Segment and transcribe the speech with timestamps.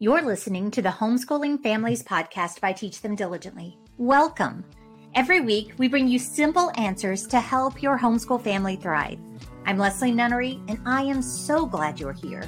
[0.00, 3.78] You're listening to the Homeschooling Families podcast by Teach Them Diligently.
[3.96, 4.64] Welcome.
[5.14, 9.20] Every week, we bring you simple answers to help your homeschool family thrive.
[9.64, 12.42] I'm Leslie Nunnery, and I am so glad you're here.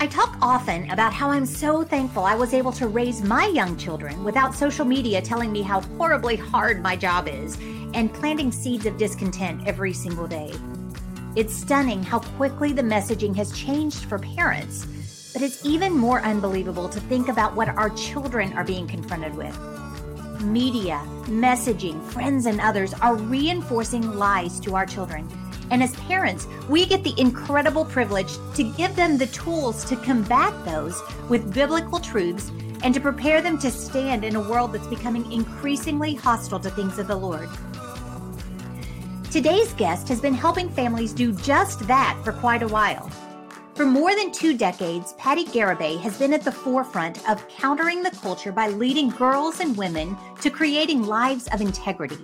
[0.00, 3.76] I talk often about how I'm so thankful I was able to raise my young
[3.76, 7.56] children without social media telling me how horribly hard my job is
[7.94, 10.52] and planting seeds of discontent every single day.
[11.36, 14.88] It's stunning how quickly the messaging has changed for parents
[15.32, 19.58] but it's even more unbelievable to think about what our children are being confronted with.
[20.42, 25.28] Media, messaging, friends, and others are reinforcing lies to our children.
[25.70, 30.52] And as parents, we get the incredible privilege to give them the tools to combat
[30.64, 32.50] those with biblical truths
[32.82, 36.98] and to prepare them to stand in a world that's becoming increasingly hostile to things
[36.98, 37.48] of the Lord.
[39.30, 43.10] Today's guest has been helping families do just that for quite a while.
[43.74, 48.10] For more than two decades, Patti Garibay has been at the forefront of countering the
[48.10, 52.18] culture by leading girls and women to creating lives of integrity.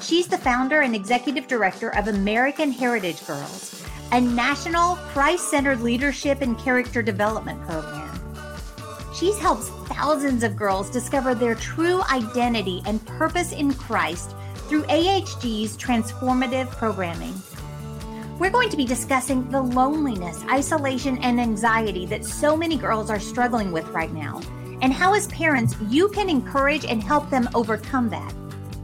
[0.00, 6.42] She's the founder and executive director of American Heritage Girls, a national Christ centered leadership
[6.42, 8.20] and character development program.
[9.14, 14.36] She's helped thousands of girls discover their true identity and purpose in Christ
[14.68, 17.32] through AHG's transformative programming
[18.38, 23.18] we're going to be discussing the loneliness, isolation, and anxiety that so many girls are
[23.18, 24.42] struggling with right now,
[24.82, 28.34] and how, as parents, you can encourage and help them overcome that.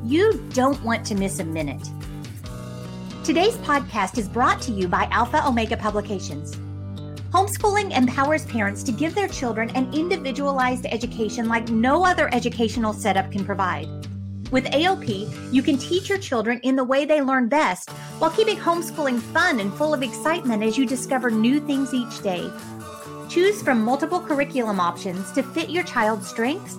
[0.05, 1.87] You don't want to miss a minute.
[3.25, 6.57] Today's podcast is brought to you by Alpha Omega Publications.
[7.31, 13.31] Homeschooling empowers parents to give their children an individualized education like no other educational setup
[13.31, 13.87] can provide.
[14.53, 18.59] With AOP, you can teach your children in the way they learn best while keeping
[18.59, 22.51] homeschooling fun and full of excitement as you discover new things each day.
[23.31, 26.77] Choose from multiple curriculum options to fit your child's strengths,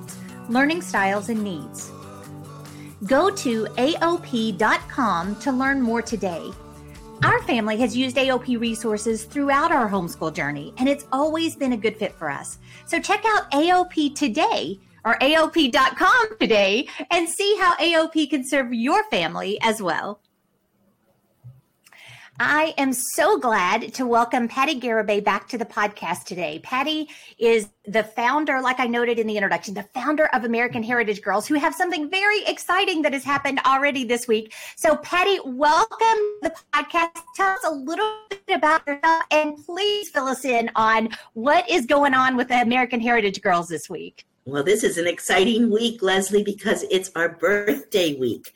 [0.50, 1.92] learning styles, and needs.
[3.08, 6.52] Go to AOP.com to learn more today.
[7.24, 11.78] Our family has used AOP resources throughout our homeschool journey, and it's always been a
[11.78, 12.60] good fit for us.
[12.86, 19.04] So check out AOP today or AOP.com today and see how AOP can serve your
[19.06, 20.20] family as well.
[22.40, 26.60] I am so glad to welcome Patti Garibay back to the podcast today.
[26.64, 31.22] Patti is the founder, like I noted in the introduction, the founder of American Heritage
[31.22, 34.52] Girls, who have something very exciting that has happened already this week.
[34.76, 37.22] So, Patti, welcome to the podcast.
[37.36, 41.86] Tell us a little bit about yourself and please fill us in on what is
[41.86, 44.26] going on with the American Heritage Girls this week.
[44.46, 48.52] Well, this is an exciting week, Leslie, because it's our birthday week.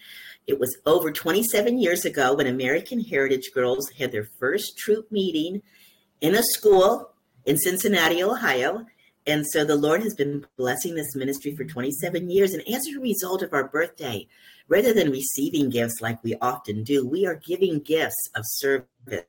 [0.46, 5.62] It was over 27 years ago when American Heritage Girls had their first troop meeting
[6.20, 7.12] in a school
[7.46, 8.86] in Cincinnati, Ohio.
[9.26, 12.54] And so the Lord has been blessing this ministry for 27 years.
[12.54, 14.28] And as a result of our birthday,
[14.68, 19.24] rather than receiving gifts like we often do, we are giving gifts of service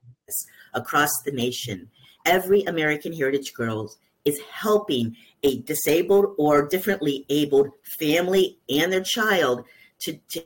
[0.75, 1.89] across the nation.
[2.27, 3.97] Every American Heritage Girls
[4.29, 9.65] is helping a disabled or differently abled family and their child
[10.01, 10.45] to, to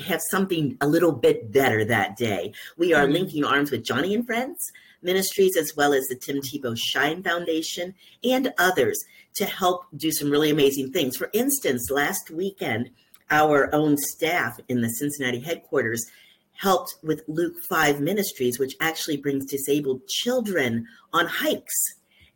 [0.00, 2.52] have something a little bit better that day.
[2.76, 3.12] We are mm-hmm.
[3.12, 4.58] linking arms with Joni and Friends
[5.02, 7.94] Ministries as well as the Tim Tebow Shine Foundation
[8.24, 8.98] and others
[9.36, 11.16] to help do some really amazing things.
[11.16, 12.90] For instance, last weekend,
[13.30, 16.04] our own staff in the Cincinnati headquarters
[16.52, 21.76] helped with Luke 5 Ministries, which actually brings disabled children on hikes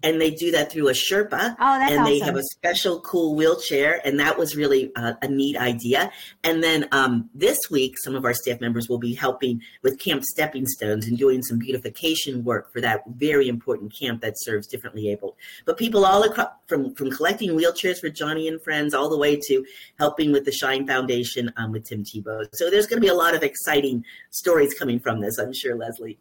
[0.03, 1.57] and they do that through a Sherpa.
[1.59, 2.05] Oh, that's And awesome.
[2.05, 6.11] they have a special cool wheelchair, and that was really uh, a neat idea.
[6.45, 10.25] And then um, this week, some of our staff members will be helping with Camp
[10.25, 15.11] Stepping Stones and doing some beautification work for that very important camp that serves differently
[15.11, 15.37] able.
[15.65, 19.37] But people all across, from from collecting wheelchairs for Joni and friends, all the way
[19.49, 19.65] to
[19.99, 22.47] helping with the Shine Foundation um, with Tim Tebow.
[22.55, 25.77] So there's going to be a lot of exciting stories coming from this, I'm sure,
[25.77, 26.19] Leslie.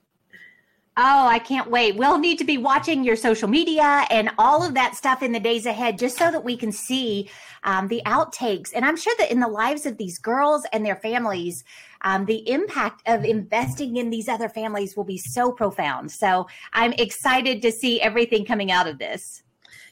[0.98, 1.96] Oh, I can't wait.
[1.96, 5.40] We'll need to be watching your social media and all of that stuff in the
[5.40, 7.30] days ahead just so that we can see
[7.64, 8.72] um, the outtakes.
[8.76, 11.64] And I'm sure that in the lives of these girls and their families,
[12.02, 16.12] um, the impact of investing in these other families will be so profound.
[16.12, 19.44] So I'm excited to see everything coming out of this.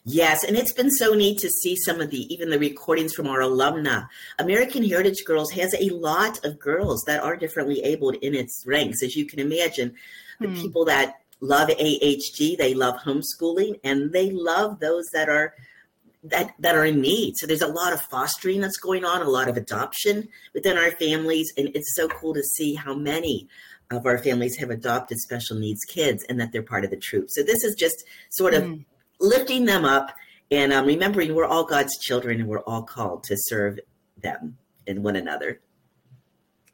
[0.03, 3.27] Yes, and it's been so neat to see some of the even the recordings from
[3.27, 4.07] our alumna.
[4.39, 9.03] American Heritage Girls has a lot of girls that are differently abled in its ranks,
[9.03, 9.95] as you can imagine
[10.39, 10.55] the hmm.
[10.55, 15.53] people that love AHG, they love homeschooling, and they love those that are
[16.23, 17.35] that that are in need.
[17.37, 20.91] So there's a lot of fostering that's going on, a lot of adoption within our
[20.91, 23.47] families, and it's so cool to see how many
[23.91, 27.29] of our families have adopted special needs kids and that they're part of the troop.
[27.29, 28.85] So this is just sort of mm.
[29.19, 30.13] lifting them up
[30.51, 33.79] and um, remembering we're all God's children and we're all called to serve
[34.17, 35.59] them and one another.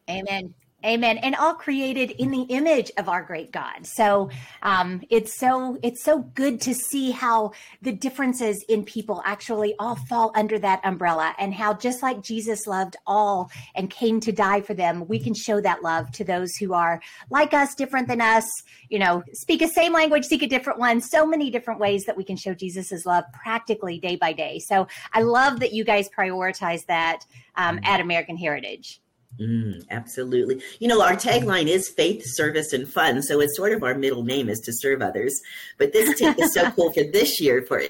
[0.09, 0.53] Amen.
[0.85, 1.17] Amen.
[1.17, 3.87] And all created in the image of our great God.
[3.87, 4.29] So
[4.61, 9.95] um, it's so it's so good to see how the differences in people actually all
[9.95, 14.61] fall under that umbrella, and how just like Jesus loved all and came to die
[14.61, 18.21] for them, we can show that love to those who are like us, different than
[18.21, 18.45] us.
[18.89, 21.01] You know, speak a same language, seek a different one.
[21.01, 24.59] So many different ways that we can show Jesus's love practically day by day.
[24.59, 29.01] So I love that you guys prioritize that um, at American Heritage.
[29.39, 30.61] Mm, absolutely.
[30.79, 33.21] You know, our tagline is faith, service, and fun.
[33.21, 35.39] So it's sort of our middle name is to serve others.
[35.77, 37.83] But this is so cool for this year for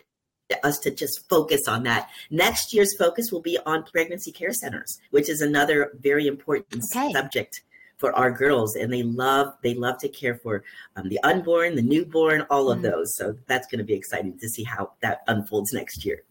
[0.64, 2.10] us to just focus on that.
[2.30, 7.12] Next year's focus will be on pregnancy care centers, which is another very important okay.
[7.12, 7.62] subject
[7.98, 10.64] for our girls and they love they love to care for
[10.98, 12.84] um, the unborn the newborn all of mm.
[12.84, 16.22] those so that's going to be exciting to see how that unfolds next year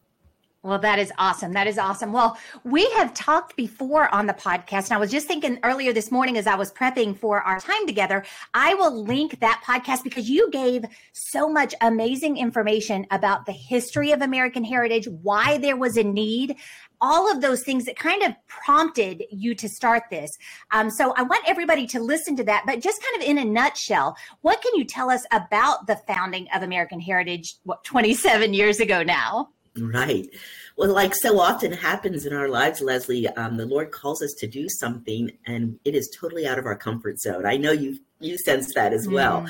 [0.65, 1.53] well, that is awesome.
[1.53, 2.11] That is awesome.
[2.11, 6.11] Well, we have talked before on the podcast, and I was just thinking earlier this
[6.11, 8.25] morning as I was prepping for our time together,
[8.55, 14.11] I will link that podcast because you gave so much amazing information about the history
[14.13, 16.57] of American heritage, why there was a need,
[16.99, 20.39] all of those things that kind of prompted you to start this.
[20.71, 23.45] Um, so I want everybody to listen to that, but just kind of in a
[23.45, 28.81] nutshell, what can you tell us about the founding of American Heritage, what, 27 years
[28.81, 29.51] ago now?
[29.79, 30.29] Right.
[30.77, 34.47] Well, like so often happens in our lives, Leslie, um, the Lord calls us to
[34.47, 37.45] do something, and it is totally out of our comfort zone.
[37.45, 39.49] I know you you sense that as well, mm.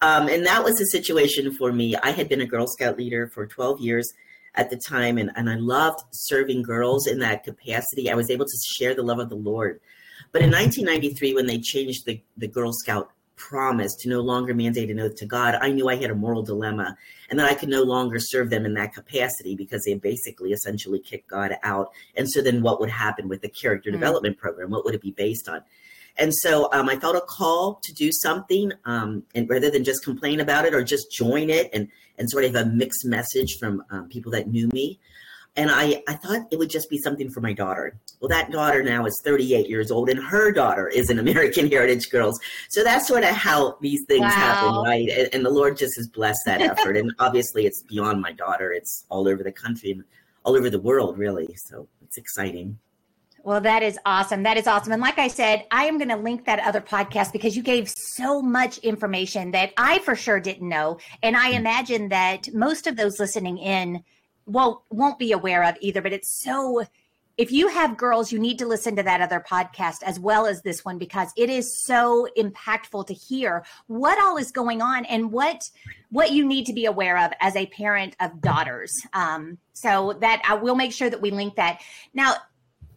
[0.00, 1.94] um, and that was the situation for me.
[1.96, 4.12] I had been a Girl Scout leader for 12 years
[4.54, 8.10] at the time, and, and I loved serving girls in that capacity.
[8.10, 9.80] I was able to share the love of the Lord.
[10.32, 14.90] But in 1993, when they changed the, the Girl Scout promise to no longer mandate
[14.90, 16.96] an oath to God, I knew I had a moral dilemma
[17.30, 20.98] and that I could no longer serve them in that capacity because they basically essentially
[20.98, 21.90] kicked God out.
[22.16, 24.00] And so then what would happen with the character mm-hmm.
[24.00, 24.70] development program?
[24.70, 25.62] What would it be based on?
[26.18, 30.02] And so um, I felt a call to do something, um, and rather than just
[30.02, 31.88] complain about it or just join it and
[32.18, 34.98] and sort of a mixed message from um, people that knew me
[35.56, 37.98] and I, I thought it would just be something for my daughter.
[38.20, 42.10] Well, that daughter now is 38 years old, and her daughter is an American Heritage
[42.10, 42.38] Girls.
[42.68, 44.28] So that's sort of how these things wow.
[44.28, 45.08] happen, right?
[45.08, 46.96] And, and, the Lord just has blessed that effort.
[46.96, 50.04] and obviously, it's beyond my daughter; it's all over the country and
[50.44, 51.56] all over the world, really.
[51.56, 52.78] So it's exciting.
[53.46, 54.42] Well, that is awesome.
[54.42, 54.92] That is awesome.
[54.92, 57.88] And like I said, I am going to link that other podcast because you gave
[57.88, 60.98] so much information that I for sure didn't know.
[61.22, 61.60] And I mm.
[61.60, 64.02] imagine that most of those listening in
[64.46, 66.84] well won't be aware of either but it's so
[67.36, 70.62] if you have girls you need to listen to that other podcast as well as
[70.62, 75.30] this one because it is so impactful to hear what all is going on and
[75.30, 75.70] what
[76.10, 80.40] what you need to be aware of as a parent of daughters um, so that
[80.48, 81.80] i will make sure that we link that
[82.14, 82.34] now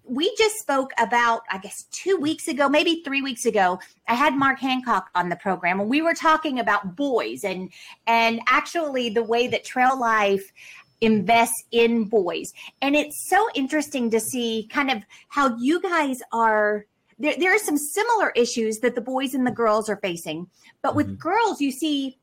[0.09, 3.79] we just spoke about, I guess, two weeks ago, maybe three weeks ago.
[4.07, 7.69] I had Mark Hancock on the program, and we were talking about boys and
[8.07, 10.51] and actually the way that Trail Life
[11.01, 12.53] invest in boys.
[12.81, 16.85] And it's so interesting to see kind of how you guys are.
[17.17, 20.47] There, there are some similar issues that the boys and the girls are facing,
[20.81, 21.15] but with mm-hmm.
[21.15, 22.17] girls, you see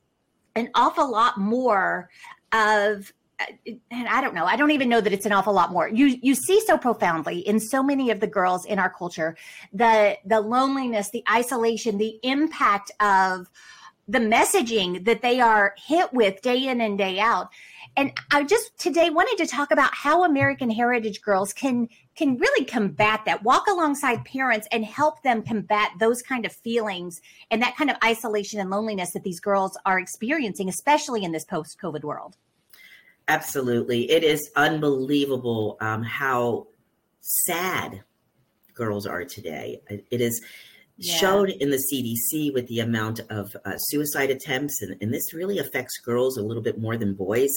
[0.55, 2.08] an awful lot more
[2.52, 3.12] of
[3.90, 4.46] and I don't know.
[4.46, 5.89] I don't even know that it's an awful lot more.
[5.89, 9.36] You you see so profoundly in so many of the girls in our culture
[9.72, 13.51] the the loneliness, the isolation, the impact of
[14.08, 17.51] the messaging that they are hit with day in and day out
[17.96, 22.65] and I just today wanted to talk about how American Heritage Girls can can really
[22.65, 27.20] combat that, walk alongside parents and help them combat those kind of feelings
[27.51, 31.44] and that kind of isolation and loneliness that these girls are experiencing, especially in this
[31.44, 32.36] post-COVID world.
[33.29, 36.67] Absolutely, it is unbelievable um, how
[37.20, 38.03] sad
[38.72, 39.81] girls are today.
[39.89, 40.43] It is
[40.98, 41.17] yeah.
[41.17, 45.58] shown in the CDC with the amount of uh, suicide attempts, and, and this really
[45.58, 47.50] affects girls a little bit more than boys.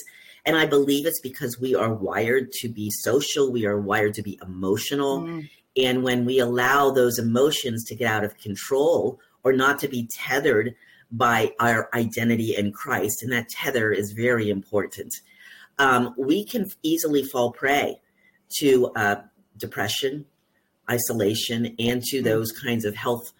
[0.46, 4.22] And I believe it's because we are wired to be social, we are wired to
[4.22, 5.22] be emotional.
[5.22, 5.50] Mm.
[5.78, 10.10] And when we allow those emotions to get out of control or not to be
[10.12, 10.76] tethered
[11.12, 15.16] by our identity in Christ, and that tether is very important,
[15.78, 18.02] um, we can easily fall prey
[18.60, 19.22] to uh,
[19.58, 20.26] depression,
[20.90, 22.24] isolation, and to mm.
[22.24, 23.32] those kinds of health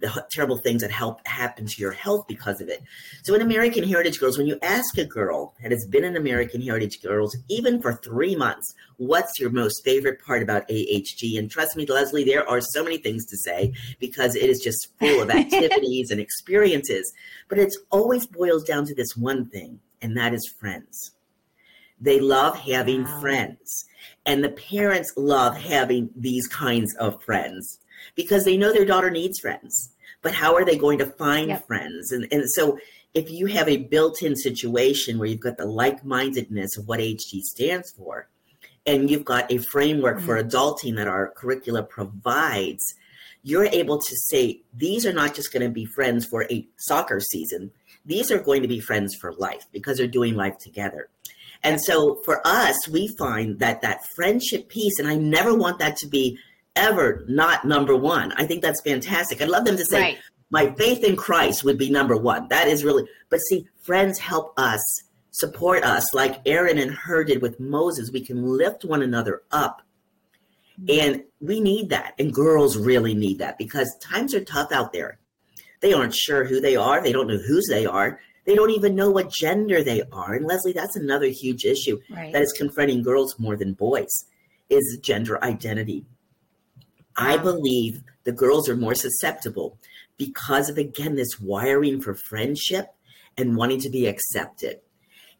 [0.00, 2.82] the terrible things that help happen to your health because of it.
[3.24, 6.62] So in American Heritage Girls, when you ask a girl that has been in American
[6.62, 11.38] Heritage Girls even for three months, what's your most favorite part about AHG?
[11.38, 14.88] And trust me, Leslie, there are so many things to say because it is just
[14.98, 17.12] full of activities and experiences.
[17.48, 21.12] But it always boils down to this one thing, and that is friends.
[22.00, 23.20] They love having wow.
[23.20, 23.84] friends.
[24.26, 27.78] And the parents love having these kinds of friends
[28.14, 29.90] because they know their daughter needs friends.
[30.22, 31.66] But how are they going to find yep.
[31.66, 32.12] friends?
[32.12, 32.78] And, and so
[33.14, 37.92] if you have a built-in situation where you've got the like-mindedness of what HG stands
[37.92, 38.28] for,
[38.86, 40.26] and you've got a framework mm-hmm.
[40.26, 42.94] for adulting that our curricula provides,
[43.42, 47.20] you're able to say these are not just going to be friends for a soccer
[47.20, 47.70] season.
[48.04, 51.10] These are going to be friends for life because they're doing life together.
[51.62, 55.96] And so for us, we find that that friendship piece, and I never want that
[55.98, 56.38] to be
[56.76, 58.32] ever not number one.
[58.32, 59.42] I think that's fantastic.
[59.42, 60.18] I'd love them to say, right
[60.50, 62.48] my faith in Christ would be number one.
[62.48, 64.80] That is really, but see, friends help us,
[65.30, 68.10] support us, like Aaron and Hur did with Moses.
[68.10, 69.82] We can lift one another up.
[70.80, 71.06] Mm-hmm.
[71.06, 72.14] And we need that.
[72.18, 75.18] And girls really need that because times are tough out there.
[75.80, 78.20] They aren't sure who they are, they don't know whose they are.
[78.48, 80.32] They don't even know what gender they are.
[80.32, 82.32] And Leslie, that's another huge issue right.
[82.32, 84.08] that is confronting girls more than boys
[84.70, 86.06] is gender identity.
[87.14, 89.78] I believe the girls are more susceptible
[90.16, 92.94] because of, again, this wiring for friendship
[93.36, 94.80] and wanting to be accepted.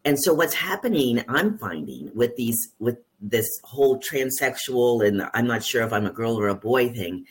[0.05, 5.63] And so what's happening, I'm finding with these, with this whole transsexual and I'm not
[5.63, 7.25] sure if I'm a girl or a boy thing,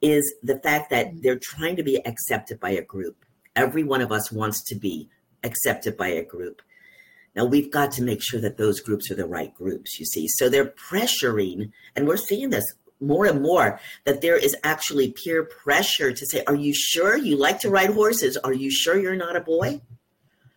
[0.00, 1.22] is the fact that mm.
[1.22, 3.16] they're trying to be accepted by a group.
[3.56, 5.08] Every one of us wants to be
[5.44, 6.62] accepted by a group.
[7.36, 10.26] Now we've got to make sure that those groups are the right groups, you see.
[10.28, 12.64] So they're pressuring, and we're seeing this
[13.00, 17.36] more and more that there is actually peer pressure to say, Are you sure you
[17.36, 18.36] like to ride horses?
[18.38, 19.80] Are you sure you're not a boy?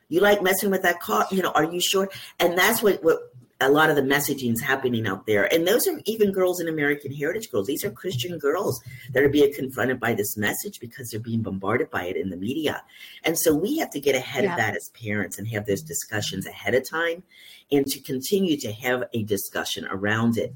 [0.10, 1.28] You like messing with that car?
[1.32, 2.10] You know, are you sure?
[2.40, 5.52] And that's what, what a lot of the messaging is happening out there.
[5.54, 7.68] And those are even girls in American Heritage Girls.
[7.68, 8.80] These are Christian girls
[9.14, 12.38] that are being confronted by this message because they're being bombarded by it in the
[12.38, 12.84] media.
[13.24, 14.52] And so we have to get ahead yeah.
[14.52, 17.24] of that as parents and have those discussions ahead of time
[17.72, 20.54] and to continue to have a discussion around it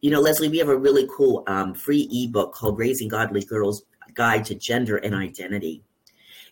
[0.00, 3.82] you know, Leslie, we have a really cool um, free ebook called Raising Godly Girls
[4.14, 5.82] Guide to Gender and Identity.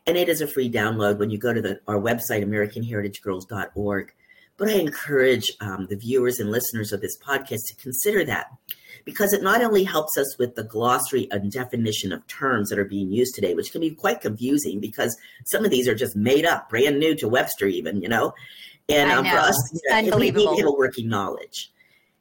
[0.06, 4.12] And it is a free download when you go to the, our website, AmericanHeritageGirls.org.
[4.58, 8.48] But I encourage um, the viewers and listeners of this podcast to consider that
[9.04, 12.84] because it not only helps us with the glossary and definition of terms that are
[12.84, 16.44] being used today, which can be quite confusing because some of these are just made
[16.44, 18.34] up, brand new to Webster, even, you know.
[18.88, 21.70] And um, for us, you know, we need to have a working knowledge.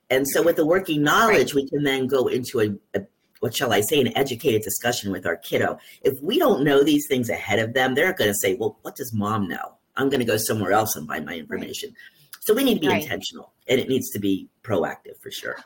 [0.10, 1.64] And so, with the working knowledge, right.
[1.64, 3.04] we can then go into a, a,
[3.40, 5.80] what shall I say, an educated discussion with our kiddo.
[6.04, 8.96] If we don't know these things ahead of them, they're going to say, Well, what
[8.96, 9.74] does mom know?
[9.98, 11.90] I'm going to go somewhere else and find my information.
[11.90, 12.17] Right.
[12.48, 13.04] So, we need to be right.
[13.04, 15.58] intentional and it needs to be proactive for sure.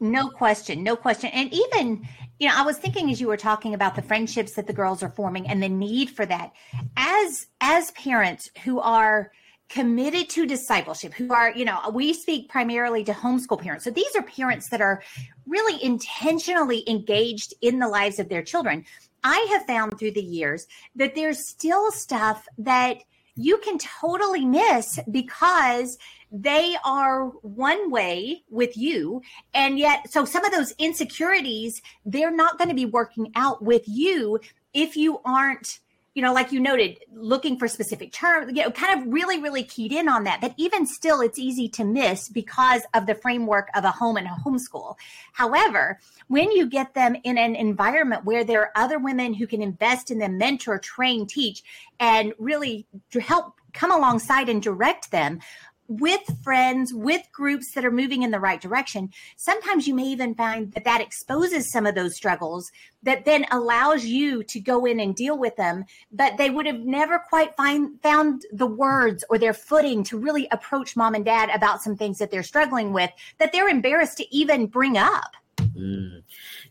[0.00, 1.28] No question, no question.
[1.28, 4.66] And even, you know, I was thinking as you were talking about the friendships that
[4.66, 6.52] the girls are forming and the need for that.
[6.96, 9.30] As as parents who are
[9.68, 14.14] committed to discipleship who are you know we speak primarily to homeschool parents so these
[14.14, 15.02] are parents that are
[15.46, 18.84] really intentionally engaged in the lives of their children
[19.24, 22.98] i have found through the years that there's still stuff that
[23.36, 25.98] you can totally miss because
[26.30, 29.22] they are one way with you.
[29.54, 33.82] And yet so some of those insecurities they're not going to be working out with
[33.86, 34.40] you
[34.72, 35.80] if you aren't
[36.14, 39.62] you know, like you noted, looking for specific terms, you know, kind of really, really
[39.62, 40.40] keyed in on that.
[40.40, 44.26] But even still, it's easy to miss because of the framework of a home and
[44.26, 44.96] a homeschool.
[45.32, 49.62] However, when you get them in an environment where there are other women who can
[49.62, 51.62] invest in them, mentor, train, teach,
[51.98, 52.86] and really
[53.20, 55.40] help come alongside and direct them,
[55.88, 60.34] with friends, with groups that are moving in the right direction, sometimes you may even
[60.34, 62.70] find that that exposes some of those struggles
[63.02, 65.84] that then allows you to go in and deal with them.
[66.12, 70.48] But they would have never quite find, found the words or their footing to really
[70.50, 74.34] approach mom and dad about some things that they're struggling with that they're embarrassed to
[74.34, 75.32] even bring up.
[75.76, 76.22] Mm.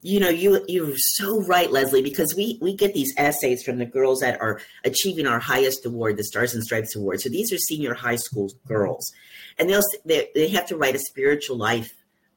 [0.01, 3.85] You know, you you're so right, Leslie, because we we get these essays from the
[3.85, 7.21] girls that are achieving our highest award, the Stars and Stripes Award.
[7.21, 9.11] So these are senior high school girls,
[9.57, 11.91] and they'll they, they have to write a spiritual life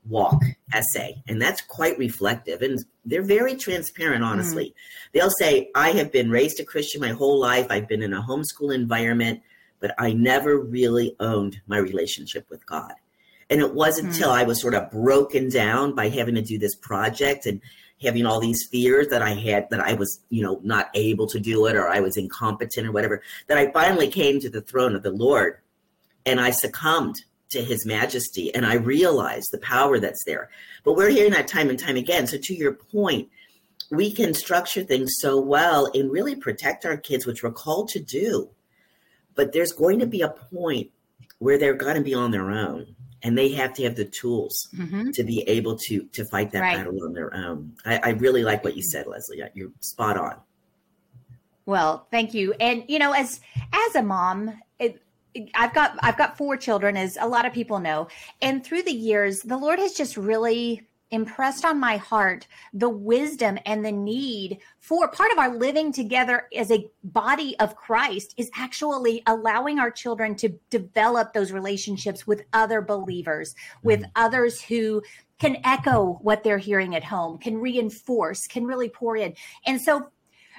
[0.06, 0.42] walk
[0.72, 4.22] essay, and that's quite reflective, and they're very transparent.
[4.22, 4.28] Mm.
[4.28, 5.12] Honestly, mm.
[5.12, 7.66] they'll say, "I have been raised a Christian my whole life.
[7.70, 9.40] I've been in a homeschool environment."
[9.80, 12.94] But I never really owned my relationship with God.
[13.50, 14.38] And it wasn't until mm.
[14.38, 17.60] I was sort of broken down by having to do this project and
[18.02, 21.40] having all these fears that I had that I was, you know, not able to
[21.40, 24.94] do it or I was incompetent or whatever, that I finally came to the throne
[24.94, 25.58] of the Lord
[26.26, 27.16] and I succumbed
[27.50, 30.50] to his majesty and I realized the power that's there.
[30.84, 32.26] But we're hearing that time and time again.
[32.26, 33.28] So to your point,
[33.90, 38.00] we can structure things so well and really protect our kids, which we're called to
[38.00, 38.50] do.
[39.34, 40.90] But there's going to be a point
[41.38, 42.94] where they're going to be on their own
[43.24, 45.10] and they have to have the tools mm-hmm.
[45.10, 46.76] to be able to to fight that right.
[46.76, 47.72] battle on their own.
[47.84, 49.42] I, I, really like what you said, Leslie.
[49.54, 50.36] You're spot on.
[51.66, 52.52] Well, thank you.
[52.60, 53.40] And you know, as
[53.72, 55.02] as a mom, it,
[55.54, 58.08] I've got I've got four children, as a lot of people know,
[58.42, 63.58] and through the years, the Lord has just really impressed on my heart the wisdom
[63.66, 68.50] and the need for part of our living together as a body of Christ is
[68.56, 74.10] actually allowing our children to develop those relationships with other believers, with mm.
[74.16, 75.02] others who
[75.38, 79.34] can echo what they're hearing at home, can reinforce, can really pour in.
[79.66, 80.08] And so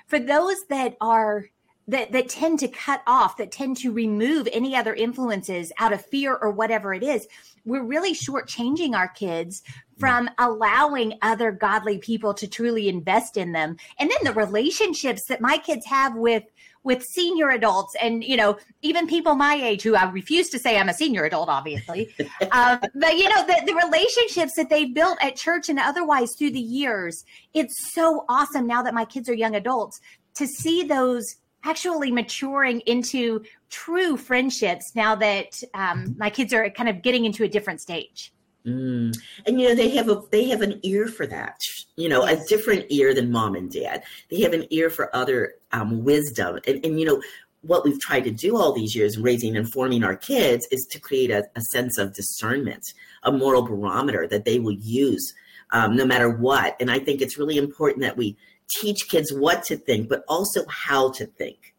[0.08, 1.46] for those that are
[1.88, 6.06] that that tend to cut off that tend to remove any other influences out of
[6.06, 7.28] fear or whatever it is
[7.66, 9.64] we're really shortchanging our kids
[10.00, 13.78] from allowing other godly people to truly invest in them.
[14.00, 16.44] And then the relationships that my kids have with
[16.84, 20.78] with senior adults and you know even people my age who i refuse to say
[20.78, 22.14] i'm a senior adult obviously.
[22.52, 26.52] Um, but you know the, the relationships that they've built at church and otherwise through
[26.52, 27.26] the years
[27.56, 30.00] it's so awesome now that my kids are young adults
[30.36, 36.88] to see those actually maturing into true friendships now that um, my kids are kind
[36.88, 38.32] of getting into a different stage.
[38.66, 39.16] Mm.
[39.46, 41.60] And you know they have a they have an ear for that.
[41.98, 42.44] You know, yes.
[42.44, 44.04] a different ear than mom and dad.
[44.32, 46.60] They have an ear for other um, wisdom.
[46.66, 47.22] And, and you know
[47.62, 50.88] what we've tried to do all these years in raising and forming our kids is
[50.92, 52.84] to create a, a sense of discernment,
[53.24, 55.34] a moral barometer that they will use
[55.72, 56.76] um, no matter what.
[56.80, 58.38] And I think it's really important that we
[58.70, 61.74] teach kids what to think, but also how to think.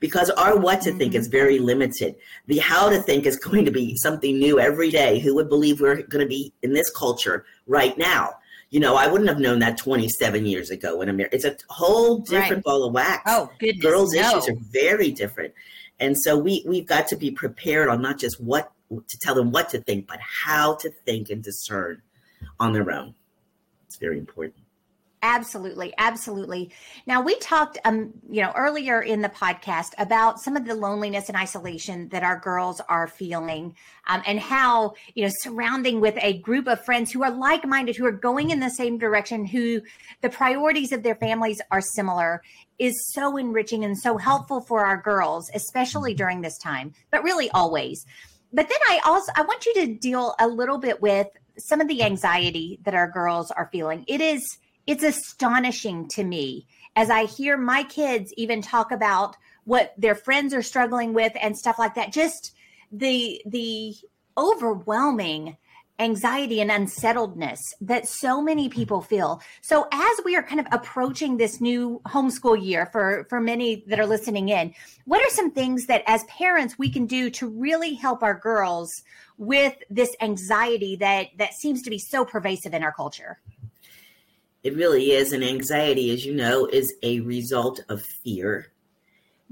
[0.00, 0.98] Because our what to mm-hmm.
[0.98, 1.36] think is mm-hmm.
[1.36, 2.14] very limited.
[2.46, 5.18] The how to think is going to be something new every day.
[5.18, 8.34] Who would believe we're going to be in this culture right now?
[8.70, 11.34] You know, I wouldn't have known that 27 years ago in America.
[11.34, 12.64] It's a whole different right.
[12.64, 13.22] ball of wax.
[13.26, 13.82] Oh, goodness.
[13.82, 14.20] Girls' no.
[14.20, 15.54] issues are very different.
[15.98, 19.50] And so we, we've got to be prepared on not just what to tell them
[19.50, 22.02] what to think, but how to think and discern
[22.60, 23.14] on their own.
[23.86, 24.62] It's very important.
[25.22, 26.70] Absolutely, absolutely.
[27.04, 31.28] Now we talked, um, you know, earlier in the podcast about some of the loneliness
[31.28, 33.74] and isolation that our girls are feeling,
[34.06, 38.06] um, and how you know surrounding with a group of friends who are like-minded, who
[38.06, 39.80] are going in the same direction, who
[40.20, 42.40] the priorities of their families are similar,
[42.78, 47.50] is so enriching and so helpful for our girls, especially during this time, but really
[47.50, 48.06] always.
[48.52, 51.26] But then I also I want you to deal a little bit with
[51.58, 54.04] some of the anxiety that our girls are feeling.
[54.06, 59.92] It is it's astonishing to me as I hear my kids even talk about what
[59.98, 62.10] their friends are struggling with and stuff like that.
[62.10, 62.56] Just
[62.90, 63.94] the the
[64.38, 65.58] overwhelming
[65.98, 69.42] anxiety and unsettledness that so many people feel.
[69.60, 74.00] So as we are kind of approaching this new homeschool year for for many that
[74.00, 74.72] are listening in,
[75.04, 79.02] what are some things that as parents we can do to really help our girls
[79.36, 83.38] with this anxiety that that seems to be so pervasive in our culture?
[84.62, 85.32] It really is.
[85.32, 88.72] And anxiety, as you know, is a result of fear.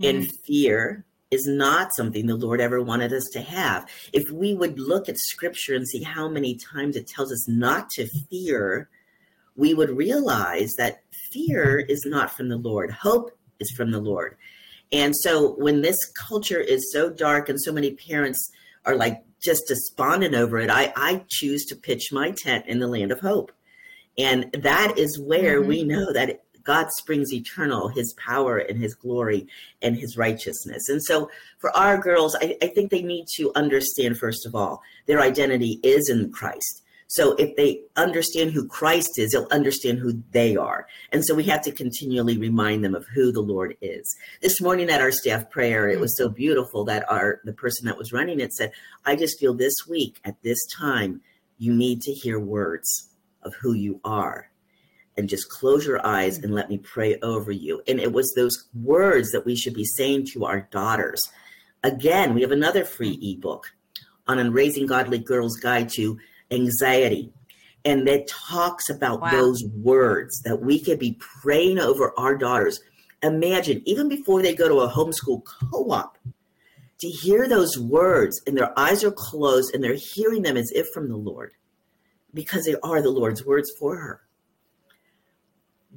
[0.01, 0.17] Mm-hmm.
[0.17, 3.89] And fear is not something the Lord ever wanted us to have.
[4.13, 7.91] If we would look at scripture and see how many times it tells us not
[7.91, 8.89] to fear,
[9.57, 12.91] we would realize that fear is not from the Lord.
[12.91, 14.37] Hope is from the Lord.
[14.93, 15.97] And so when this
[16.29, 18.51] culture is so dark and so many parents
[18.85, 22.87] are like just despondent over it, I, I choose to pitch my tent in the
[22.87, 23.51] land of hope.
[24.19, 25.69] And that is where mm-hmm.
[25.69, 29.47] we know that God springs eternal, his power and his glory
[29.81, 30.89] and his righteousness.
[30.89, 34.83] And so for our girls, I, I, think they need to understand, first of all,
[35.07, 36.83] their identity is in Christ.
[37.09, 40.89] So if they understand who Christ is, they'll understand who they are.
[41.13, 44.17] And so we have to continually remind them of who the Lord is.
[44.43, 47.97] This morning at our staff prayer, it was so beautiful that our the person that
[47.97, 48.73] was running it said,
[49.05, 51.21] I just feel this week at this time,
[51.59, 53.09] you need to hear words
[53.47, 54.51] of who you are
[55.17, 57.83] and just close your eyes and let me pray over you.
[57.89, 61.21] And it was those words that we should be saying to our daughters.
[61.83, 63.73] Again, we have another free ebook
[64.27, 66.19] on a Raising Godly Girls Guide to
[66.51, 67.33] Anxiety.
[67.85, 69.31] And that talks about wow.
[69.31, 72.81] those words that we could be praying over our daughters.
[73.23, 76.19] Imagine, even before they go to a homeschool co op,
[76.99, 80.87] to hear those words and their eyes are closed and they're hearing them as if
[80.93, 81.53] from the Lord
[82.35, 84.23] because they are the Lord's words for her.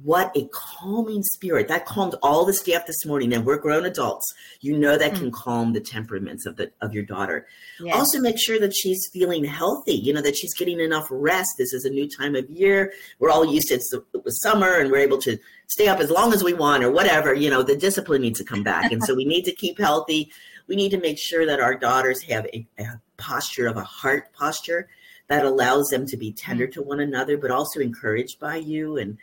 [0.02, 1.68] What a calming spirit.
[1.68, 4.32] That calmed all the staff this morning, and we're grown adults.
[4.62, 5.32] You know that can mm.
[5.32, 7.46] calm the temperaments of the of your daughter.
[7.78, 7.94] Yes.
[7.94, 11.50] Also make sure that she's feeling healthy, you know, that she's getting enough rest.
[11.58, 12.94] This is a new time of year.
[13.18, 16.10] We're all used to it's it was summer and we're able to stay up as
[16.10, 17.34] long as we want or whatever.
[17.34, 18.92] You know, the discipline needs to come back.
[18.92, 20.32] And so we need to keep healthy
[20.70, 24.32] we need to make sure that our daughters have a, a posture of a heart
[24.32, 24.88] posture
[25.30, 26.72] that allows them to be tender mm.
[26.72, 28.98] to one another, but also encouraged by you.
[28.98, 29.16] And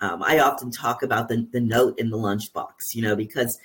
[0.00, 3.58] um, I often talk about the, the note in the lunchbox, you know, because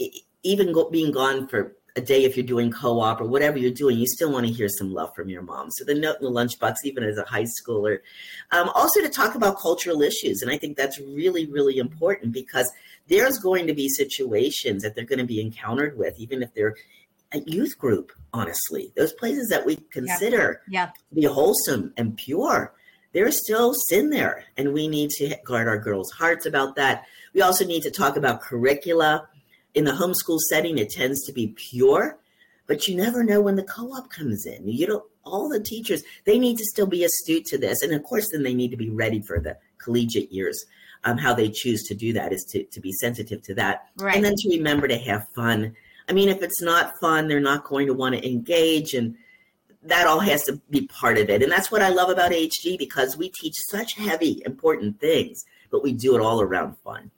[0.00, 3.70] it, even go, being gone for a day if you're doing co-op or whatever you're
[3.70, 5.70] doing, you still want to hear some love from your mom.
[5.70, 7.98] So the note in the lunchbox, even as a high schooler,
[8.50, 12.70] um, also to talk about cultural issues, and I think that's really, really important because
[13.06, 16.74] there's going to be situations that they're going to be encountered with, even if they're
[17.34, 18.12] a youth group.
[18.32, 20.86] Honestly, those places that we consider yeah.
[20.86, 20.86] Yeah.
[20.86, 22.74] to be wholesome and pure,
[23.12, 27.04] there's still sin there, and we need to guard our girls' hearts about that.
[27.32, 29.28] We also need to talk about curricula
[29.74, 32.18] in the homeschool setting, it tends to be pure,
[32.66, 34.66] but you never know when the co-op comes in.
[34.68, 37.82] You don't all the teachers, they need to still be astute to this.
[37.82, 40.64] And of course, then they need to be ready for the collegiate years.
[41.04, 43.88] Um, how they choose to do that is to, to be sensitive to that.
[43.96, 44.16] Right.
[44.16, 45.74] And then to remember to have fun.
[46.08, 48.94] I mean, if it's not fun, they're not going to want to engage.
[48.94, 49.16] And
[49.84, 51.42] that all has to be part of it.
[51.42, 55.82] And that's what I love about HG because we teach such heavy, important things, but
[55.82, 57.10] we do it all around fun.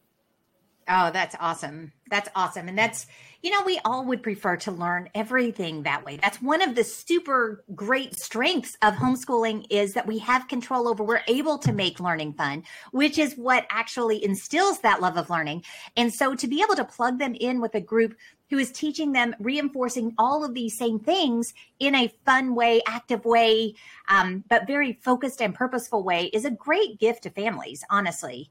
[0.89, 1.93] Oh, that's awesome.
[2.11, 2.69] That's awesome.
[2.69, 3.09] And that's,
[3.43, 6.17] you know, we all would prefer to learn everything that way.
[6.23, 11.03] That's one of the super great strengths of homeschooling is that we have control over,
[11.03, 15.65] we're able to make learning fun, which is what actually instills that love of learning.
[15.97, 18.15] And so to be able to plug them in with a group
[18.51, 23.25] who is teaching them, reinforcing all of these same things in a fun way, active
[23.25, 23.75] way,
[24.09, 28.51] um, but very focused and purposeful way is a great gift to families, honestly.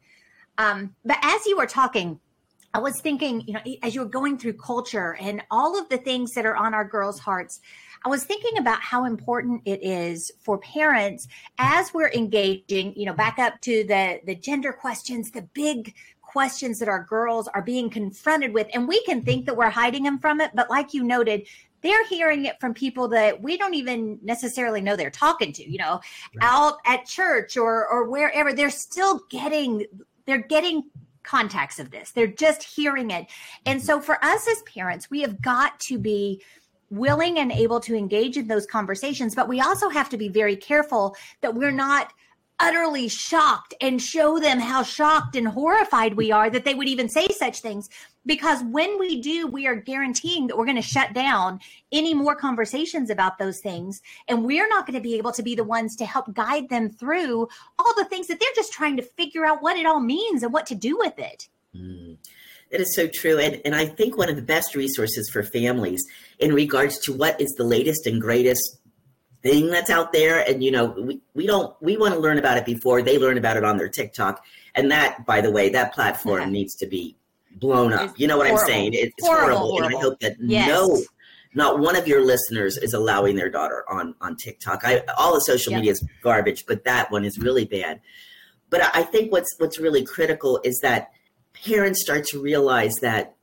[0.57, 2.19] Um, but as you were talking,
[2.73, 5.97] I was thinking, you know, as you were going through culture and all of the
[5.97, 7.61] things that are on our girls' hearts,
[8.03, 11.25] I was thinking about how important it is for parents
[11.57, 15.95] as we're engaging, you know, back up to the the gender questions, the big
[16.35, 20.03] questions that our girls are being confronted with and we can think that we're hiding
[20.03, 21.47] them from it, but like you noted,
[21.81, 25.77] they're hearing it from people that we don't even necessarily know they're talking to, you
[25.77, 26.01] know,
[26.35, 26.41] right.
[26.41, 28.51] out at church or or wherever.
[28.51, 29.85] They're still getting
[30.25, 30.83] they're getting
[31.23, 32.11] contacts of this.
[32.11, 33.27] They're just hearing it.
[33.65, 36.43] And so for us as parents, we have got to be
[36.89, 40.57] willing and able to engage in those conversations, but we also have to be very
[40.57, 42.11] careful that we're not
[42.59, 47.09] utterly shocked and show them how shocked and horrified we are that they would even
[47.09, 47.89] say such things.
[48.25, 51.59] Because when we do, we are guaranteeing that we're going to shut down
[51.91, 54.01] any more conversations about those things.
[54.27, 56.89] And we're not going to be able to be the ones to help guide them
[56.89, 60.41] through all the things that they're just trying to figure out what it all means
[60.41, 61.47] and what to do with it.
[61.75, 62.17] Mm.
[62.71, 63.37] It is so true.
[63.37, 66.03] And, and I think one of the best resources for families
[66.39, 68.79] in regards to what is the latest and greatest
[69.45, 72.57] thing that's out there and you know we, we don't we want to learn about
[72.57, 75.93] it before they learn about it on their tiktok and that by the way that
[75.93, 76.49] platform yeah.
[76.49, 77.15] needs to be
[77.57, 78.63] blown up it's you know what horrible.
[78.63, 79.69] i'm saying it's horrible, horrible.
[79.69, 79.85] horrible.
[79.85, 80.67] and i hope that yes.
[80.67, 80.99] no
[81.53, 85.41] not one of your listeners is allowing their daughter on on tiktok i all the
[85.41, 85.79] social yep.
[85.79, 88.01] media is garbage but that one is really bad
[88.71, 91.11] but i think what's what's really critical is that
[91.53, 93.35] parents start to realize that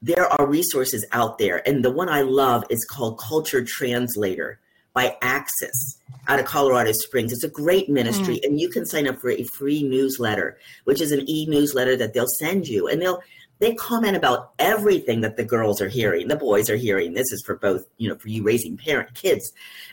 [0.00, 4.58] there are resources out there and the one i love is called culture translator
[4.92, 5.98] by Axis
[6.28, 7.32] out of Colorado Springs.
[7.32, 8.44] It's a great ministry, mm.
[8.44, 12.26] and you can sign up for a free newsletter, which is an e-newsletter that they'll
[12.26, 13.22] send you, and they'll
[13.60, 17.12] they comment about everything that the girls are hearing, the boys are hearing.
[17.12, 19.52] This is for both, you know, for you raising parent kids,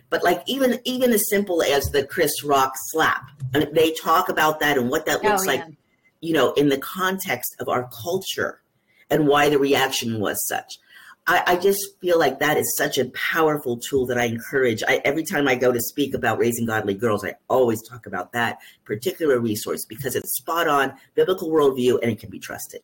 [0.09, 4.59] but like even even as simple as the Chris Rock slap, and they talk about
[4.61, 5.63] that and what that looks oh, yeah.
[5.63, 5.73] like,
[6.21, 8.61] you know, in the context of our culture
[9.09, 10.79] and why the reaction was such.
[11.29, 14.81] I, I, just feel like that is such a powerful tool that I encourage.
[14.87, 18.31] I, every time I go to speak about raising godly girls, I always talk about
[18.31, 22.81] that particular resource because it's spot on biblical worldview and it can be trusted.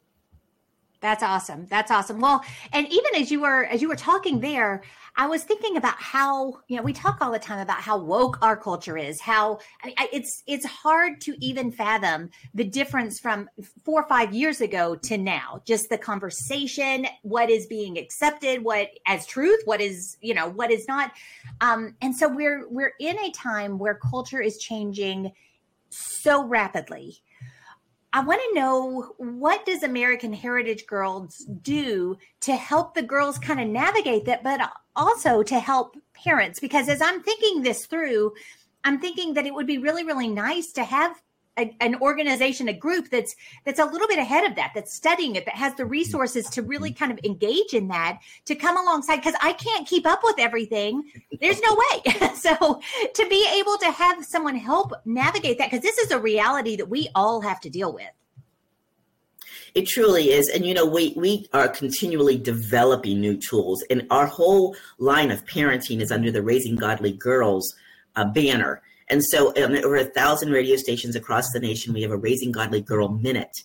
[1.04, 1.68] That's awesome.
[1.70, 2.22] That's awesome.
[2.22, 4.84] Well, and even as you were as you were talking there,
[5.18, 8.38] I was thinking about how you know we talk all the time about how woke
[8.42, 9.20] our culture is.
[9.20, 13.50] How I it's it's hard to even fathom the difference from
[13.84, 15.62] four or five years ago to now.
[15.66, 20.72] Just the conversation, what is being accepted, what as truth, what is you know what
[20.72, 21.12] is not.
[21.60, 25.34] Um, and so we're we're in a time where culture is changing
[25.90, 27.18] so rapidly
[28.16, 33.60] I want to know what does American Heritage Girls do to help the girls kind
[33.60, 34.62] of navigate that, but
[34.96, 36.60] also to help parents?
[36.60, 38.34] Because as I'm thinking this through,
[38.84, 41.20] I'm thinking that it would be really, really nice to have
[41.58, 43.36] a, an organization, a group that's
[43.66, 46.62] that's a little bit ahead of that, that's studying it, that has the resources to
[46.62, 49.18] really kind of engage in that, to come alongside.
[49.18, 51.04] Because I can't keep up with everything.
[51.40, 52.32] There's no way.
[52.36, 52.82] so
[53.14, 56.90] to be able to have someone help navigate that, because this is a reality that
[56.90, 58.10] we all have to deal with.
[59.76, 60.50] It truly is.
[60.50, 65.46] And you know, we we are continually developing new tools and our whole line of
[65.46, 67.76] parenting is under the Raising Godly Girls
[68.16, 68.82] uh, banner.
[69.10, 72.52] And so um, over a thousand radio stations across the nation, we have a Raising
[72.52, 73.56] Godly Girl Minute.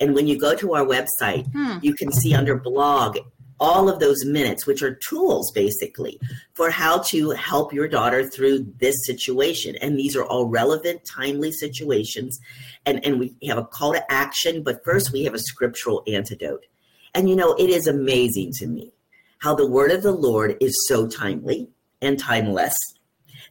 [0.00, 1.78] And when you go to our website, hmm.
[1.82, 3.18] you can see under blog
[3.58, 6.20] all of those minutes, which are tools basically
[6.54, 9.76] for how to help your daughter through this situation.
[9.76, 12.38] And these are all relevant, timely situations.
[12.84, 16.66] And, and we have a call to action, but first we have a scriptural antidote.
[17.14, 18.92] And you know, it is amazing to me
[19.38, 21.68] how the word of the Lord is so timely
[22.02, 22.74] and timeless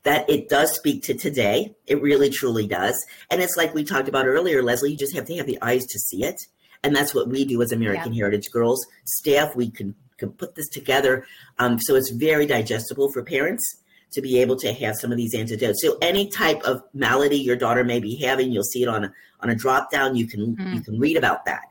[0.06, 1.76] that it does speak to today.
[1.86, 2.96] It really truly does.
[3.30, 5.86] And it's like we talked about earlier, Leslie, you just have to have the eyes
[5.86, 6.40] to see it
[6.86, 8.22] and that's what we do as American yeah.
[8.22, 9.56] Heritage Girls staff.
[9.56, 11.26] We can can put this together
[11.60, 13.82] um, so it's very digestible for parents
[14.14, 15.82] to be able to have some of these antidotes.
[15.82, 19.14] So any type of malady your daughter may be having, you'll see it on a
[19.42, 20.16] on a drop down.
[20.16, 20.76] You can mm.
[20.76, 21.64] you can read about that,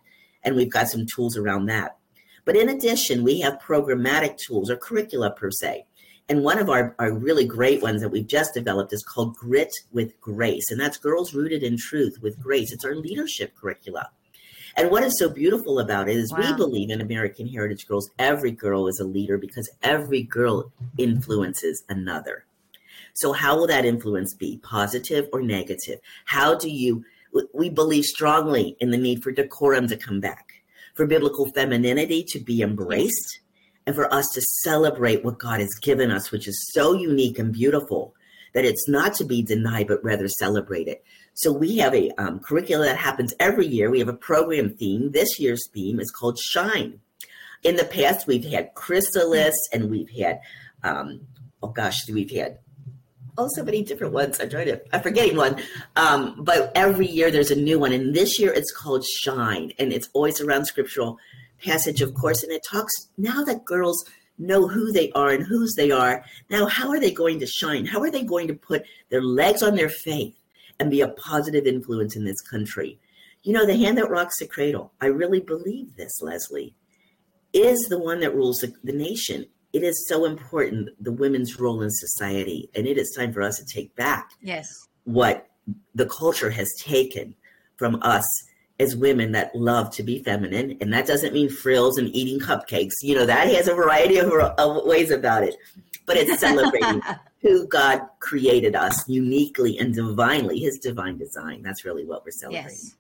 [0.43, 1.97] and we've got some tools around that.
[2.45, 5.87] But in addition, we have programmatic tools or curricula per se.
[6.29, 9.73] And one of our, our really great ones that we've just developed is called Grit
[9.93, 10.71] with Grace.
[10.71, 12.73] And that's Girls Rooted in Truth with Grace.
[12.73, 14.09] It's our leadership curricula.
[14.77, 16.39] And what is so beautiful about it is wow.
[16.41, 21.85] we believe in American Heritage Girls, every girl is a leader because every girl influences
[21.89, 22.47] another.
[23.13, 26.01] So, how will that influence be, positive or negative?
[26.25, 27.05] How do you,
[27.53, 32.41] we believe strongly in the need for decorum to come back, for biblical femininity to
[32.41, 33.39] be embraced,
[33.87, 37.53] and for us to celebrate what God has given us, which is so unique and
[37.53, 38.15] beautiful
[38.55, 40.99] that it's not to be denied, but rather celebrated.
[41.35, 43.91] So we have a um, curriculum that happens every year.
[43.91, 45.11] We have a program theme.
[45.11, 47.01] This year's theme is called Shine.
[47.65, 50.41] In the past, we've had Chrysalis and we've had,
[50.83, 51.27] um,
[51.63, 52.59] oh gosh, we've had
[53.37, 54.39] oh so many different ones.
[54.41, 55.61] I'm trying to, I'm forgetting one.
[55.97, 57.93] Um, but every year there's a new one.
[57.93, 59.73] And this year it's called Shine.
[59.79, 61.19] And it's always around scriptural
[61.65, 62.43] passage, of course.
[62.43, 64.05] And it talks now that girls
[64.39, 66.25] know who they are and whose they are.
[66.51, 67.87] Now, how are they going to shine?
[67.87, 70.37] How are they going to put their legs on their faith?
[70.81, 72.99] and be a positive influence in this country.
[73.43, 76.75] You know, the hand that rocks the cradle, I really believe this, Leslie,
[77.53, 79.47] is the one that rules the, the nation.
[79.73, 83.59] It is so important, the women's role in society, and it is time for us
[83.59, 84.69] to take back yes.
[85.05, 85.49] what
[85.95, 87.35] the culture has taken
[87.77, 88.27] from us
[88.81, 90.77] as women that love to be feminine.
[90.81, 92.95] And that doesn't mean frills and eating cupcakes.
[93.03, 95.57] You know, that has a variety of, of ways about it,
[96.07, 97.01] but it's celebrating
[97.41, 101.63] who God created us uniquely and divinely, his divine design.
[101.63, 102.71] That's really what we're celebrating.
[102.71, 102.97] Yes.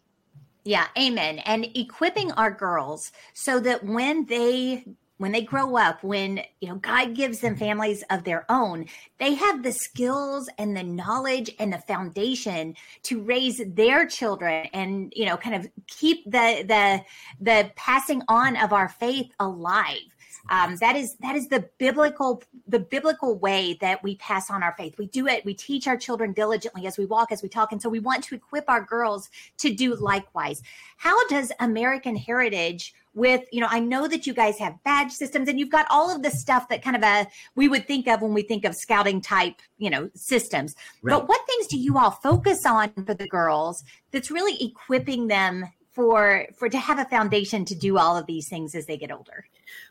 [0.64, 1.40] Yeah, amen.
[1.40, 4.84] And equipping our girls so that when they
[5.18, 7.64] when they grow up when you know god gives them mm-hmm.
[7.64, 8.86] families of their own
[9.18, 15.12] they have the skills and the knowledge and the foundation to raise their children and
[15.16, 17.00] you know kind of keep the the
[17.40, 20.13] the passing on of our faith alive
[20.50, 24.74] um, that is that is the biblical the biblical way that we pass on our
[24.76, 24.96] faith.
[24.98, 25.44] We do it.
[25.44, 28.24] We teach our children diligently as we walk, as we talk, and so we want
[28.24, 30.62] to equip our girls to do likewise.
[30.96, 35.48] How does American Heritage with you know i know that you guys have badge systems
[35.48, 38.20] and you've got all of the stuff that kind of a we would think of
[38.20, 41.12] when we think of scouting type you know systems right.
[41.12, 45.64] but what things do you all focus on for the girls that's really equipping them
[45.94, 49.12] for for to have a foundation to do all of these things as they get
[49.12, 49.46] older.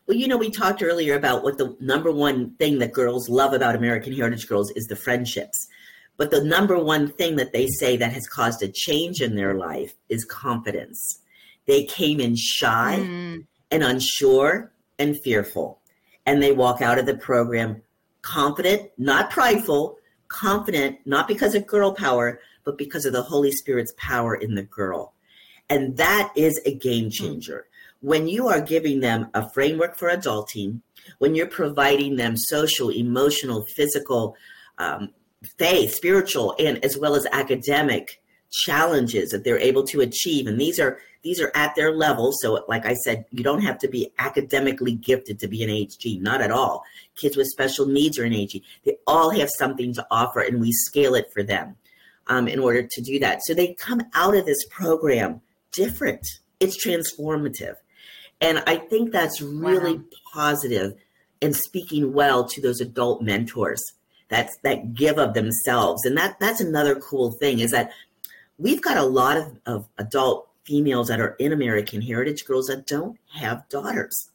[0.06, 3.54] Well you know we talked earlier about what the number one thing that girls love
[3.54, 5.68] about american heritage girls is the friendships.
[6.16, 9.56] But the number one thing that they say that has caused a change in their
[9.56, 11.20] life is confidence.
[11.66, 13.46] They came in shy mm.
[13.72, 15.80] and unsure and fearful.
[16.26, 17.82] And they walk out of the program
[18.24, 19.98] confident not prideful
[20.30, 24.64] confident not because of girl power but because of the holy spirit's power in the
[24.64, 25.13] girl
[25.70, 27.10] and that is a game hmm.
[27.10, 27.68] changer.
[28.02, 30.82] When you are giving them a framework for adulting,
[31.20, 34.36] when you're providing them social, emotional, physical,
[34.78, 35.10] um,
[35.58, 38.22] faith, spiritual, and as well as academic
[38.52, 42.34] challenges that they're able to achieve, and these are these are at their level.
[42.34, 46.22] So, like I said, you don't have to be academically gifted to be an HG,
[46.22, 46.84] not at all.
[47.16, 48.62] Kids with special needs are an HG.
[48.84, 51.78] They all have something to offer, and we scale it for them
[52.28, 53.40] um, in order to do that.
[53.44, 55.42] So they come out of this program
[55.74, 56.26] different.
[56.60, 57.76] It's transformative.
[58.42, 60.04] And I think that's really wow.
[60.34, 60.94] positive
[61.42, 63.82] and speaking well to those adult mentors
[64.30, 66.06] that's that give of themselves.
[66.06, 67.92] And that that's another cool thing is that
[68.58, 72.88] we've got a lot of, of adult females that are in American Heritage Girls that
[72.88, 74.30] don't have daughters.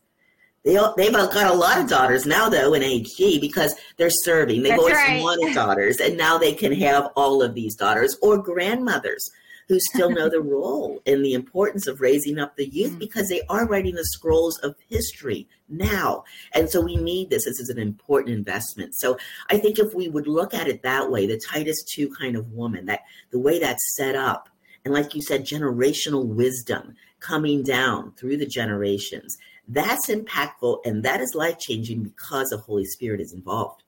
[0.65, 4.63] They all, they've got a lot of daughters now, though, in HG because they're serving.
[4.63, 5.23] They've That's always right.
[5.23, 9.31] wanted daughters, and now they can have all of these daughters or grandmothers
[9.69, 12.99] who still know the role and the importance of raising up the youth mm.
[12.99, 16.25] because they are writing the scrolls of history now.
[16.55, 17.45] And so we need this.
[17.45, 18.95] This is an important investment.
[18.97, 19.19] So
[19.51, 22.53] I think if we would look at it that way, the Titus 2 kind of
[22.53, 24.49] woman, that the way that's set up,
[24.85, 29.37] and like you said, generational wisdom coming down through the generations,
[29.69, 33.83] that's impactful and that is life changing because the Holy Spirit is involved.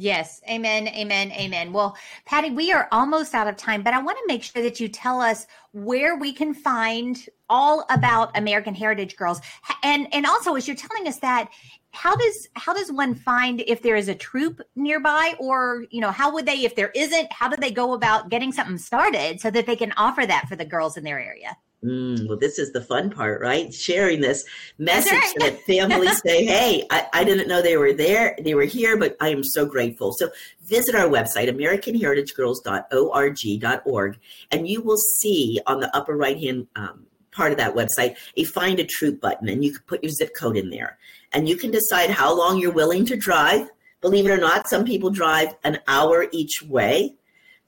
[0.00, 0.40] Yes.
[0.48, 0.86] Amen.
[0.86, 1.32] Amen.
[1.32, 1.72] Amen.
[1.72, 4.78] Well, Patti, we are almost out of time, but I want to make sure that
[4.78, 7.18] you tell us where we can find
[7.50, 9.40] all about American Heritage Girls.
[9.82, 11.48] And and also as you're telling us that,
[11.90, 16.12] how does how does one find if there is a troop nearby or, you know,
[16.12, 19.50] how would they if there isn't, how do they go about getting something started so
[19.50, 21.56] that they can offer that for the girls in their area?
[21.84, 23.72] Mm, well, this is the fun part, right?
[23.72, 24.44] Sharing this
[24.78, 25.32] message right.
[25.38, 28.96] so that families say, hey, I, I, didn't know they were there, they were here,
[28.96, 30.12] but I am so grateful.
[30.12, 30.28] So
[30.64, 34.18] visit our website, AmericanHeritageGirls.org.org,
[34.50, 38.42] and you will see on the upper right hand um, part of that website a
[38.42, 40.98] find a troop button, and you can put your zip code in there.
[41.32, 43.68] And you can decide how long you're willing to drive.
[44.00, 47.14] Believe it or not, some people drive an hour each way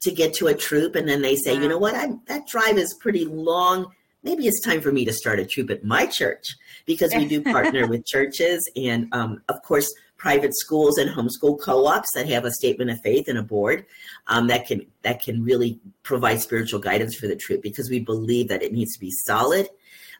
[0.01, 1.61] to get to a troop, and then they say, wow.
[1.61, 5.13] you know what, I, that drive is pretty long maybe it's time for me to
[5.13, 6.55] start a troop at my church
[6.85, 12.09] because we do partner with churches and um, of course private schools and homeschool co-ops
[12.13, 13.85] that have a statement of faith and a board
[14.27, 18.47] um, that can that can really provide spiritual guidance for the troop because we believe
[18.47, 19.67] that it needs to be solid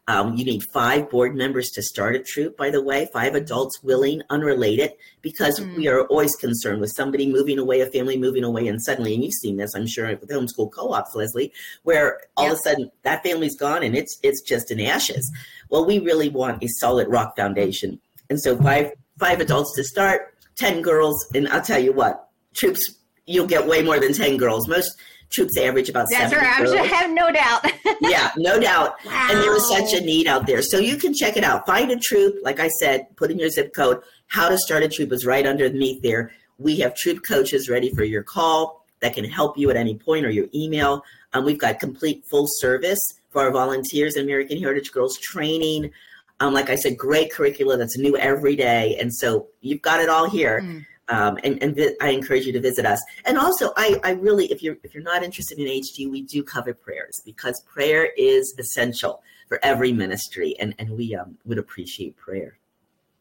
[0.08, 3.82] um, you need five board members to start a troop, by the way, five adults
[3.84, 5.76] willing, unrelated, because mm.
[5.76, 9.24] we are always concerned with somebody moving away, a family moving away, and suddenly, and
[9.24, 12.54] you've seen this, I'm sure, with homeschool co-ops, Leslie, where all yep.
[12.54, 15.32] of a sudden that family's gone and it's it's just in ashes.
[15.70, 20.36] Well, we really want a solid rock foundation, and so five five adults to start,
[20.58, 24.68] ten girls, and I'll tell you what, troops you'll get way more than 10 girls.
[24.68, 25.00] Most
[25.32, 26.46] troops average about That's right.
[26.46, 27.66] I have no doubt.
[28.02, 28.96] yeah, no doubt.
[29.06, 29.28] Wow.
[29.30, 30.62] And there is such a need out there.
[30.62, 31.66] So you can check it out.
[31.66, 32.36] Find a troop.
[32.44, 34.02] Like I said, put in your zip code.
[34.28, 36.32] How to start a troop is right underneath there.
[36.58, 40.26] We have troop coaches ready for your call that can help you at any point
[40.26, 41.04] or your email.
[41.34, 43.00] Um, we've got complete full service
[43.32, 45.92] for our volunteers, and American Heritage Girls training.
[46.40, 48.98] Um, like I said, great curricula that's new every day.
[49.00, 50.62] And so you've got it all here.
[50.62, 50.86] Mm.
[51.12, 53.04] Um, and, and vi- I encourage you to visit us.
[53.26, 56.42] And also, I, I really, if you're if you're not interested in AHG, we do
[56.42, 62.16] cover prayers because prayer is essential for every ministry, and and we um, would appreciate
[62.16, 62.58] prayer.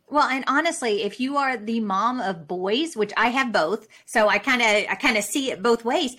[0.09, 4.29] Well, and honestly, if you are the mom of boys, which I have both, so
[4.29, 6.17] I kind of I kind of see it both ways.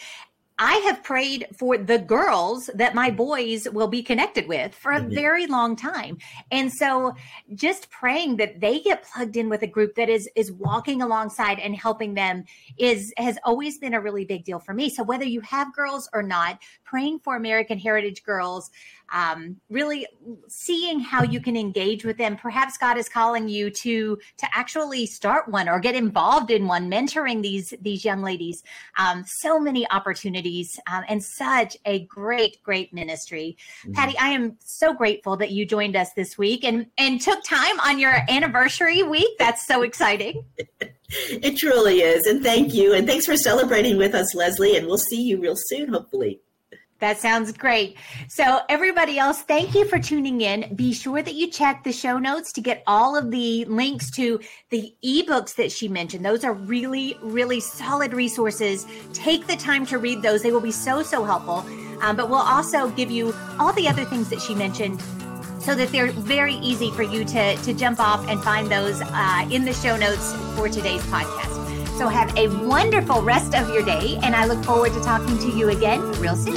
[0.64, 5.00] I have prayed for the girls that my boys will be connected with for a
[5.00, 5.16] mm-hmm.
[5.16, 6.20] very long time.
[6.52, 7.16] And so
[7.56, 11.58] just praying that they get plugged in with a group that is is walking alongside
[11.58, 12.44] and helping them
[12.78, 14.92] is has always been a really big deal for me.
[14.92, 16.60] So whether you have girls or not,
[16.92, 18.70] praying for American Heritage girls
[19.12, 20.08] um, really
[20.48, 22.38] seeing how you can engage with them.
[22.38, 26.90] Perhaps God is calling you to to actually start one or get involved in one,
[26.90, 28.64] mentoring these these young ladies.
[28.98, 33.58] Um, so many opportunities um, and such a great great ministry.
[33.84, 33.94] Mm-hmm.
[33.94, 37.80] Patti, I am so grateful that you joined us this week and and took time
[37.82, 39.38] on your anniversary week.
[39.38, 40.46] That's so exciting.
[41.10, 44.78] it truly is, and thank you, and thanks for celebrating with us, Leslie.
[44.78, 46.40] And we'll see you real soon, hopefully.
[47.02, 47.98] That sounds great.
[48.28, 50.76] So, everybody else, thank you for tuning in.
[50.76, 54.40] Be sure that you check the show notes to get all of the links to
[54.70, 56.24] the ebooks that she mentioned.
[56.24, 58.86] Those are really, really solid resources.
[59.14, 61.66] Take the time to read those, they will be so, so helpful.
[62.04, 65.02] Um, but we'll also give you all the other things that she mentioned
[65.60, 69.48] so that they're very easy for you to, to jump off and find those uh,
[69.52, 71.61] in the show notes for today's podcast.
[72.02, 75.52] So have a wonderful rest of your day, and I look forward to talking to
[75.56, 76.56] you again real soon.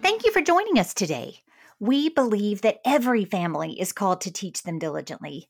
[0.00, 1.40] Thank you for joining us today.
[1.78, 5.49] We believe that every family is called to teach them diligently.